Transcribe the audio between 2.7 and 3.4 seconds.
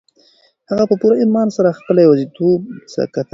ته کتل.